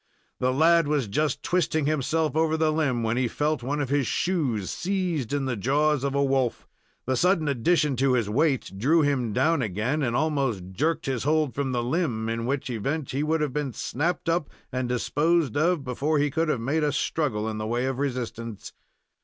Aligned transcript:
The 0.39 0.51
lad 0.51 0.87
was 0.87 1.07
just 1.07 1.43
twisting 1.43 1.85
himself 1.85 2.35
over 2.35 2.57
the 2.57 2.71
limb, 2.73 3.03
when 3.03 3.17
he 3.17 3.27
felt 3.27 3.61
one 3.61 3.79
of 3.79 3.89
his 3.89 4.07
shoes 4.07 4.71
seized 4.71 5.31
in 5.31 5.45
the 5.45 5.55
jaws 5.55 6.03
of 6.03 6.15
a 6.15 6.23
wolf. 6.23 6.67
The 7.05 7.15
sudden 7.15 7.47
addition 7.47 7.95
to 7.97 8.13
his 8.13 8.27
weight 8.27 8.71
drew 8.79 9.03
him 9.03 9.31
down 9.31 9.61
again, 9.61 10.01
and 10.01 10.15
almost 10.15 10.63
jerked 10.71 11.05
his 11.05 11.21
hold 11.23 11.53
from 11.53 11.71
the 11.71 11.83
limb, 11.83 12.29
in 12.29 12.47
which 12.47 12.71
event 12.71 13.11
he 13.11 13.21
would 13.21 13.41
have 13.41 13.53
been 13.53 13.73
snapped 13.73 14.27
up 14.27 14.49
and 14.71 14.89
disposed 14.89 15.55
of 15.55 15.83
before 15.83 16.17
he 16.17 16.31
could 16.31 16.49
have 16.49 16.61
made 16.61 16.83
a 16.83 16.91
struggle 16.91 17.47
in 17.47 17.59
the 17.59 17.67
way 17.67 17.85
of 17.85 17.99
resistance. 17.99 18.73